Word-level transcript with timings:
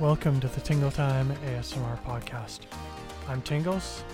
Welcome 0.00 0.40
to 0.40 0.48
the 0.48 0.60
Tingle 0.60 0.90
Time 0.90 1.34
ASMR 1.46 1.98
podcast. 2.04 2.60
I'm 3.28 3.40
Tingles, 3.40 4.04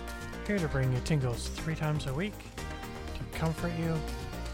here 0.46 0.56
to 0.60 0.68
bring 0.68 0.92
you 0.92 1.00
tingles 1.00 1.48
three 1.48 1.74
times 1.74 2.06
a 2.06 2.14
week 2.14 2.38
to 3.14 3.36
comfort 3.36 3.72
you, 3.80 3.92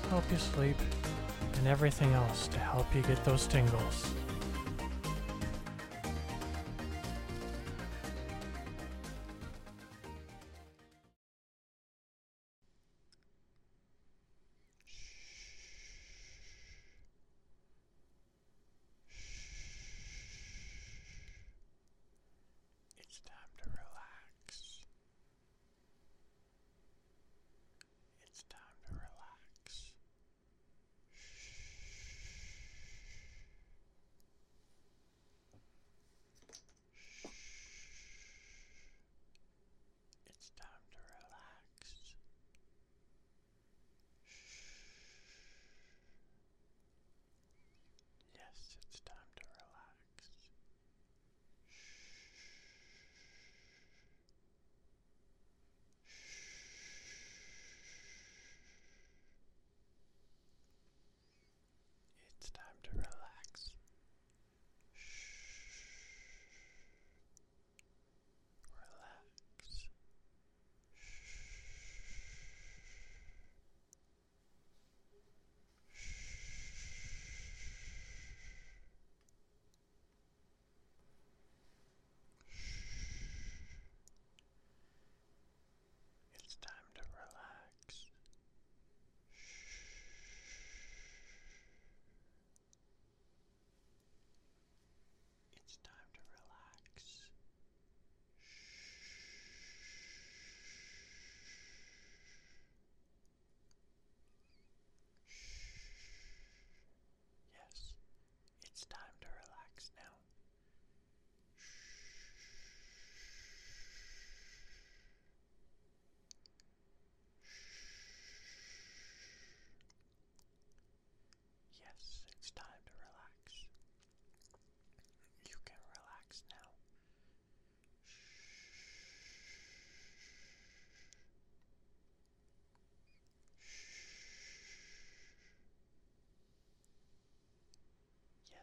help 0.08 0.24
you 0.30 0.38
sleep, 0.38 0.78
and 1.58 1.66
everything 1.66 2.14
else 2.14 2.48
to 2.48 2.58
help 2.58 2.86
you 2.94 3.02
get 3.02 3.22
those 3.26 3.46
tingles. 3.46 4.14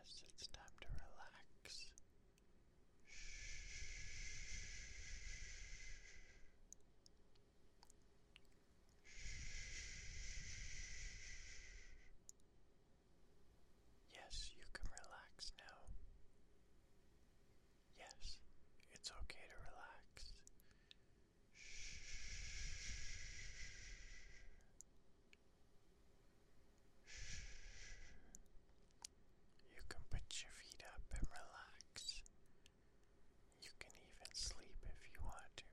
Yes, 0.05 0.21
it's 0.33 0.47
time 0.49 0.75
to 0.81 0.87
relax. 1.01 1.89
Yes, 14.13 14.51
you 14.57 14.65
can 14.73 14.89
relax 14.89 15.51
now. 15.59 15.79
Yes, 17.99 18.37
it's 18.93 19.11
okay 19.11 19.45
to 19.49 19.57
relax. 19.61 20.33
You 29.75 29.81
can 29.89 30.01
put 30.09 30.21
your 30.41 30.51
feet 30.61 30.83
up 30.87 31.01
and 31.17 31.27
relax. 31.29 32.21
You 33.61 33.69
can 33.79 33.91
even 33.99 34.31
sleep 34.33 34.79
if 34.87 34.99
you 35.11 35.19
want 35.23 35.57
to. 35.57 35.63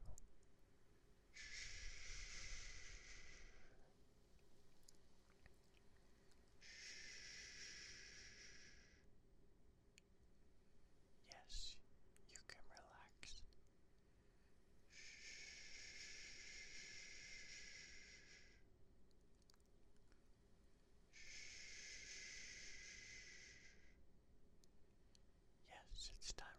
Yes, 11.29 11.75
you 12.31 12.41
can 12.49 12.65
relax. 12.71 13.43
Yes, 25.71 25.92
it's 26.21 26.33
time 26.33 26.52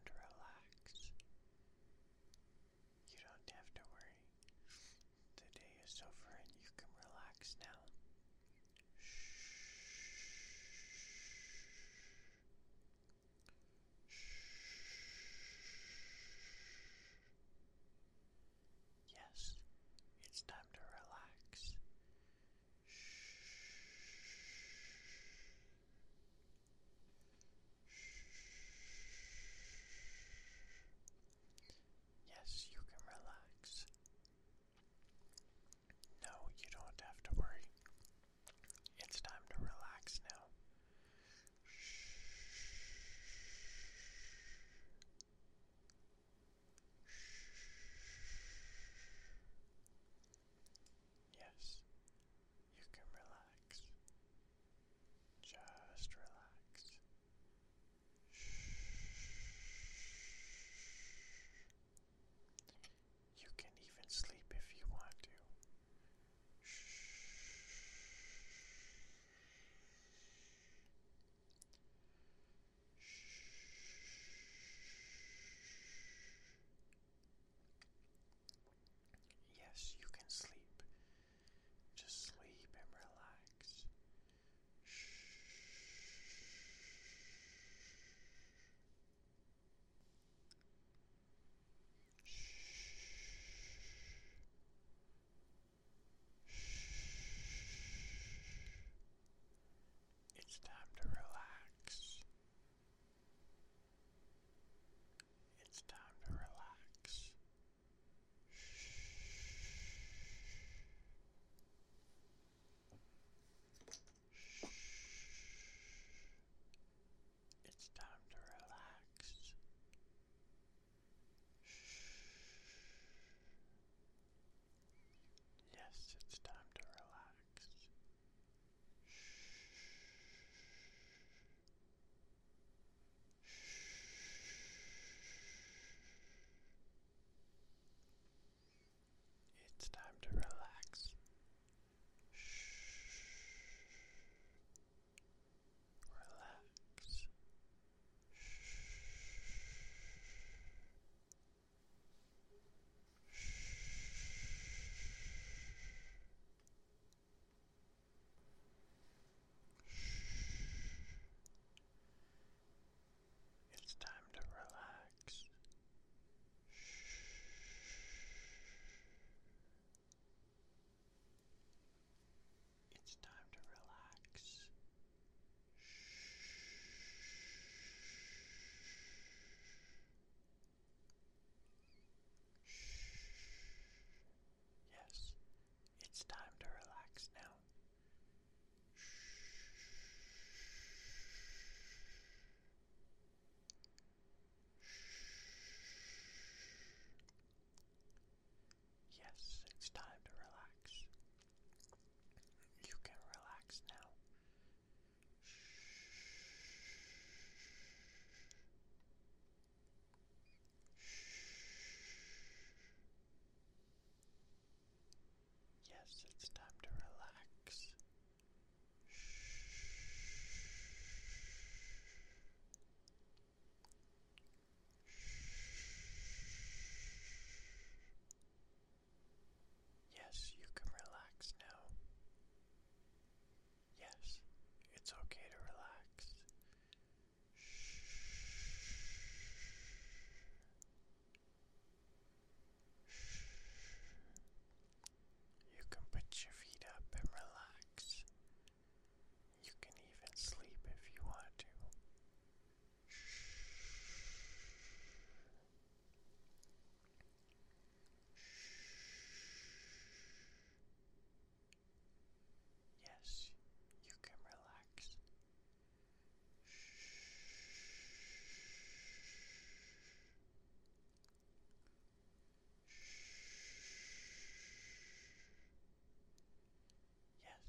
Yes, 216.05 216.25
it's 216.38 216.50
time. 216.50 216.62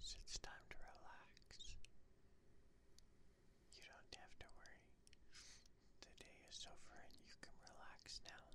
It's 0.05 0.37
time 0.45 0.67
to 0.69 0.77
relax. 0.77 1.81
You 3.73 3.89
don't 3.89 4.15
have 4.21 4.37
to 4.37 4.47
worry. 4.53 4.85
The 6.05 6.13
day 6.21 6.37
is 6.53 6.61
over 6.69 6.97
and 7.09 7.17
you 7.25 7.33
can 7.41 7.57
relax 7.65 8.21
now. 8.29 8.54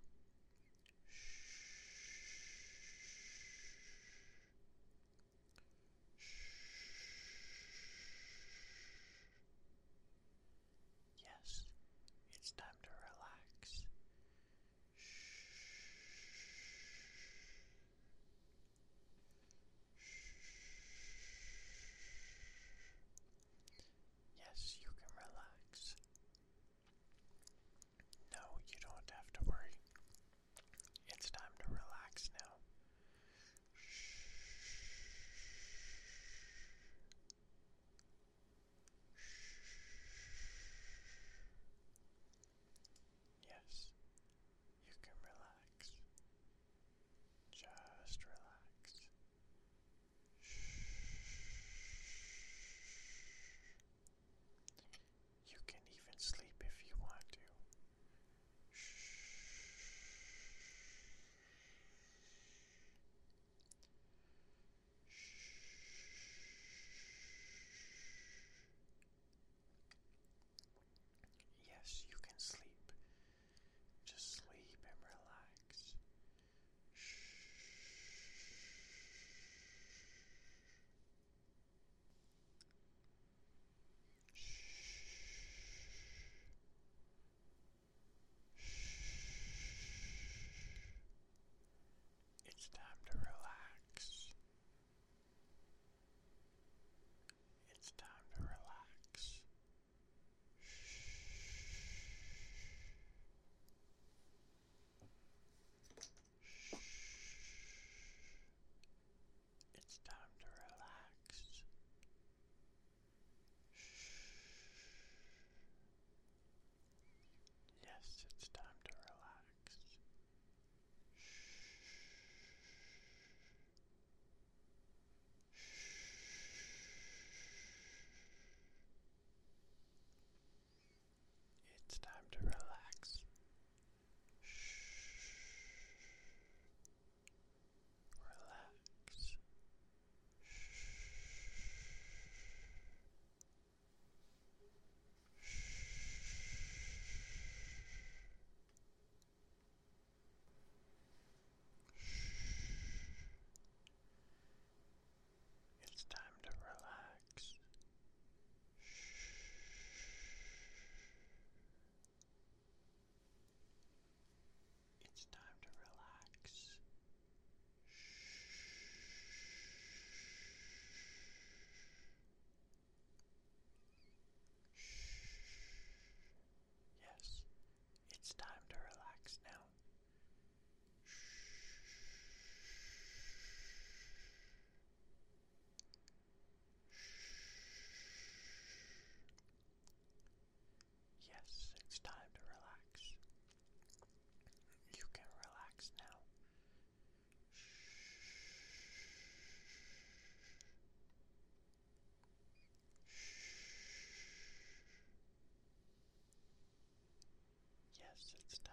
Yes, 208.16 208.34
it's 208.48 208.60
time. 208.60 208.68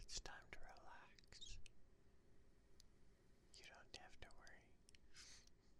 It's 0.00 0.20
time 0.20 0.46
to 0.52 0.58
relax. 0.58 1.56
You 3.58 3.64
don't 3.68 3.96
have 4.00 4.16
to 4.22 4.28
worry. 4.38 4.64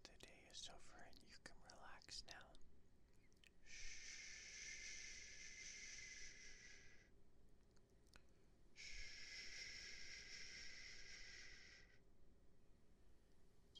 The 0.03 0.13
day 0.21 0.39
is 0.53 0.69
over 0.69 0.99
and 1.01 1.17
you 1.25 1.37
can 1.43 1.57
relax 1.73 2.23
now. 2.29 2.47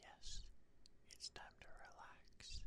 Yes, 0.02 0.46
it's 1.12 1.30
time 1.30 1.56
to 1.62 1.68
relax. 1.68 2.60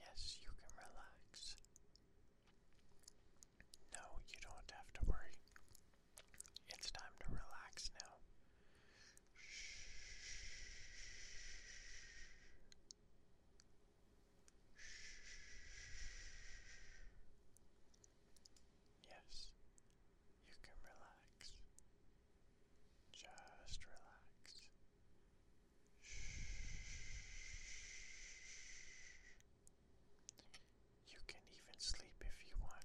Yes, 0.00 0.38
you 0.42 0.50
can 0.56 0.72
relax. 0.76 1.56
No, 3.94 4.00
you 4.32 4.38
don't 4.42 4.70
have 4.72 4.90
to 4.94 5.00
worry. 5.10 5.36
It's 6.70 6.90
time 6.90 7.14
to 7.20 7.26
relax 7.30 7.90
now. 8.00 8.12
Yes, 19.08 19.48
you 20.48 20.56
can 20.62 20.78
relax. 20.82 21.52
Just 23.12 23.80
relax. 23.86 24.62
You 31.08 31.18
can 31.26 31.42
even 31.52 31.78
sleep 31.78 32.14
if 32.20 32.38
you 32.46 32.54
want. 32.60 32.84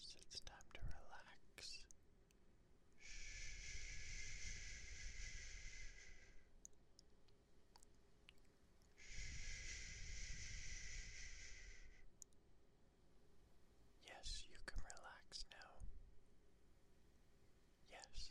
Yes, 0.00 0.16
it's 0.26 0.40
time 0.40 0.68
to 0.72 0.80
relax. 0.80 1.84
Yes, 14.06 14.42
you 14.50 14.58
can 14.66 14.80
relax 14.84 15.44
now. 15.52 15.76
Yes, 17.92 18.30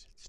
Yes, 0.00 0.06
it's 0.16 0.28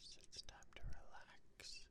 Yes, 0.00 0.18
it's 0.28 0.42
time 0.42 0.70
to 0.76 0.82
relax. 0.94 1.82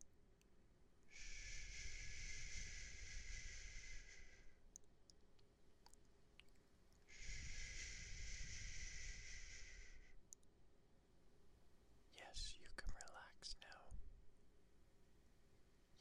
Yes, 12.17 12.53
you 12.59 12.67
can 12.75 12.91
relax 12.93 13.55
now. 13.61 13.83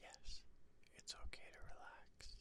Yes, 0.01 0.41
it's 0.97 1.13
okay 1.25 1.47
to 1.53 1.61
relax. 1.71 2.35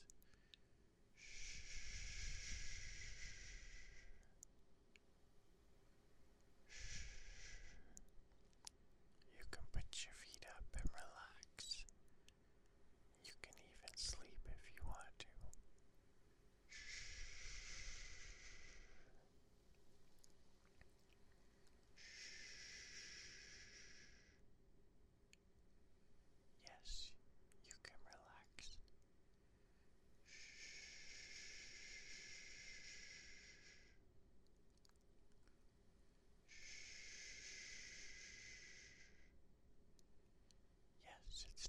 You 9.36 9.44
can 9.50 9.64
put 9.72 9.84
your 10.04 10.14
feet 10.22 10.46
up 10.50 10.64
and 10.78 10.88
relax. 10.90 11.84
You 13.24 13.32
can 13.42 13.54
even 13.60 13.94
sleep 13.96 14.40
if 14.50 14.60
you 14.72 14.82
want 14.86 15.18
to. 15.20 15.26
Yes, 26.64 27.10
you 27.64 27.76
can 27.82 27.98
relax. 28.04 28.76
Yes, 41.36 41.44
it's 41.54 41.68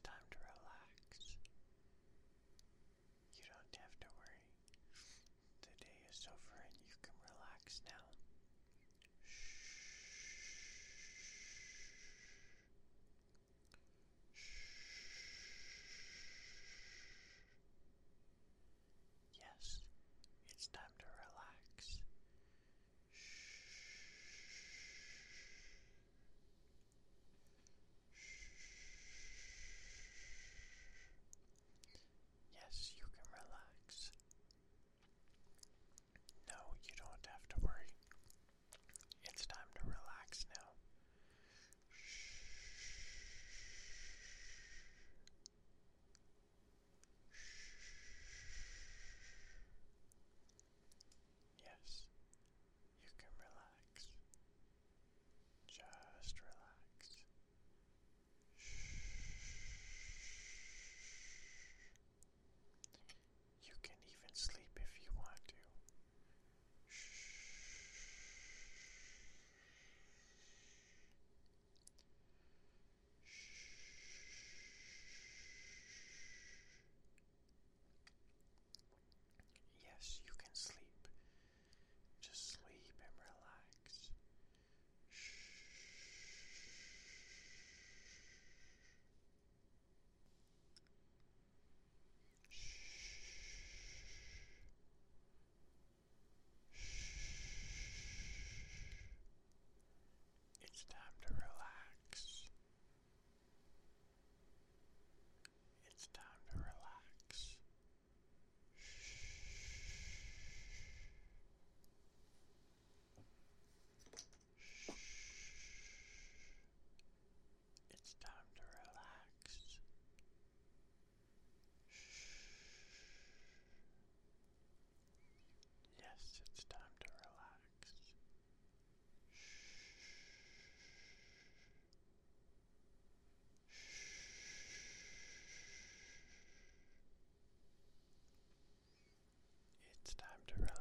around. 140.55 140.76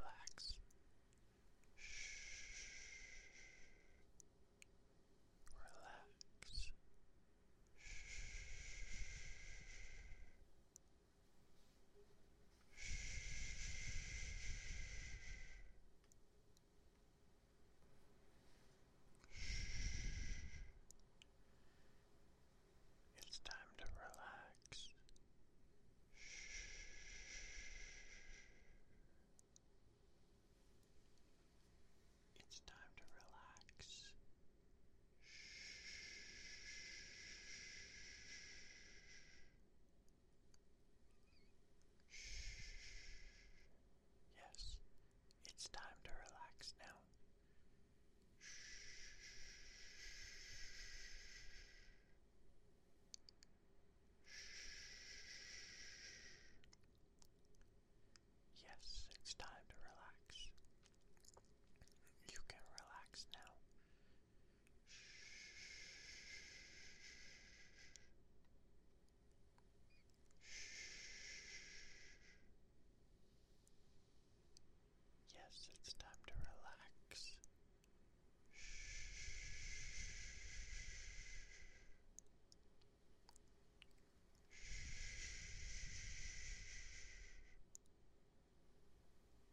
Yes, 75.49 75.69
it's 75.81 75.95
time 75.95 76.23
to 76.27 76.33
relax. 76.43 77.33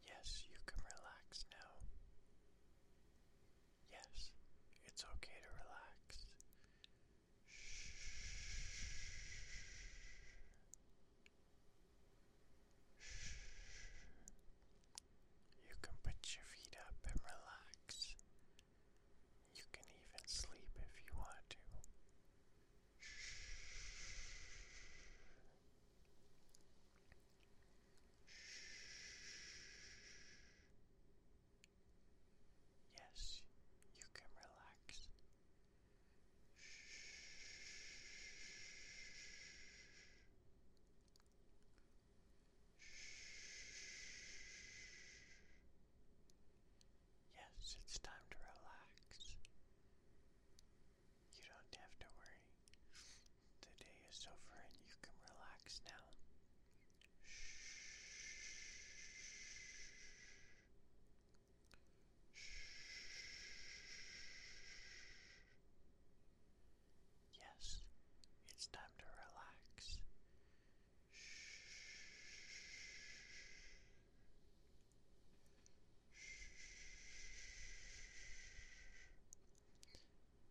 Yes, 0.08 0.43
you 0.49 0.58
can 0.65 0.82
relax 0.84 1.45
now. 1.51 1.73
Yes, 3.91 4.32
it's 4.86 5.03
okay 5.03 5.38
to 5.43 5.49
relax. 5.62 6.25
You 15.65 15.75
can 15.82 15.93
put 16.03 16.13
your 16.36 16.45
feet 16.53 16.75
up 16.79 16.95
and 17.10 17.19
relax. 17.21 18.15
You 19.56 19.63
can 19.71 19.86
even 19.89 20.23
sleep 20.27 20.69
if 20.77 20.91
you 21.06 21.17
want 21.17 21.49
to. 21.49 21.58
Yes, 32.97 33.41
you 33.95 34.08
can 34.13 34.29
relax. 34.36 35.08
Yes, 47.36 47.62
it's 47.81 47.97
time 47.99 48.25
to 48.29 48.38
relax. 48.38 49.36
You 51.33 51.43
don't 51.49 51.73
have 51.81 51.95
to 51.99 52.07
worry. 52.19 52.43
The 53.62 53.71
day 53.83 53.97
is 54.09 54.27
over 54.29 54.57
and 54.62 54.77
you 54.86 54.95
can 55.01 55.17
relax 55.33 55.81
now. 55.86 56.05
Yes, 67.39 67.79
it's 68.49 68.67
time 68.67 68.93
to 68.99 69.05
relax. 69.05 69.97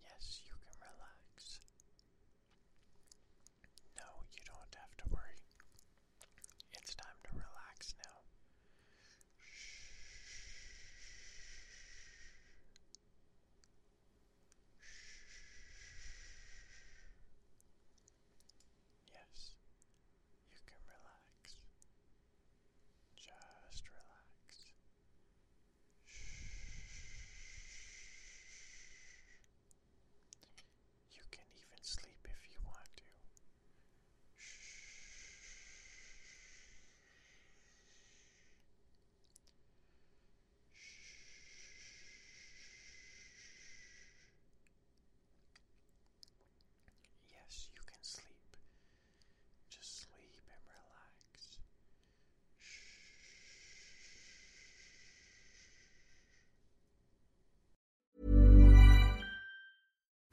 Yes, 0.05 0.41
you 0.47 0.55
can 0.63 0.77
relax. 0.81 1.59
No, 3.99 4.05
you 4.33 4.43
don't 4.47 4.75
have 4.77 4.95
to 4.99 5.05
worry. 5.11 5.41
It's 6.73 6.95
time 6.95 7.19
to 7.25 7.31
relax 7.35 7.95
now. 8.05 8.19
Yes, 19.13 19.55
you 20.53 20.61
can 20.67 20.81
relax. 20.89 21.57
Just 23.17 23.85
relax. 23.89 24.67
You 31.11 31.23
can 31.31 31.45
even 31.57 31.83
sleep 31.83 32.19
if 32.25 32.41
you 32.51 32.59
want 32.65 32.89
to. 32.97 33.03
Yes, 47.31 47.69
you 47.75 47.81
can 47.87 48.03
sleep. 48.03 48.57
Just 49.71 50.01
sleep 50.03 50.41
and 50.51 50.63
relax. 50.69 51.59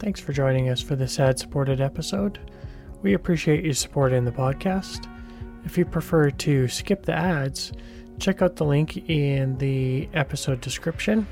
Thanks 0.00 0.18
for 0.18 0.32
joining 0.32 0.70
us 0.70 0.80
for 0.80 0.96
this 0.96 1.20
ad 1.20 1.38
supported 1.38 1.78
episode. 1.82 2.40
We 3.02 3.12
appreciate 3.12 3.66
you 3.66 3.74
supporting 3.74 4.24
the 4.24 4.32
podcast. 4.32 5.06
If 5.66 5.76
you 5.76 5.84
prefer 5.84 6.30
to 6.30 6.68
skip 6.68 7.04
the 7.04 7.12
ads, 7.12 7.72
check 8.18 8.40
out 8.40 8.56
the 8.56 8.64
link 8.64 8.96
in 9.10 9.58
the 9.58 10.08
episode 10.14 10.62
description 10.62 11.26